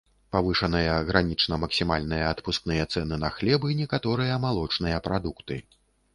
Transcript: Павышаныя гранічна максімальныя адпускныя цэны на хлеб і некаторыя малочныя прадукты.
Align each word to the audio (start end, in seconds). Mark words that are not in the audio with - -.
Павышаныя 0.35 0.93
гранічна 1.09 1.59
максімальныя 1.63 2.23
адпускныя 2.37 2.83
цэны 2.95 3.15
на 3.25 3.29
хлеб 3.37 3.61
і 3.75 3.79
некаторыя 3.83 4.41
малочныя 4.49 4.97
прадукты. 5.11 5.63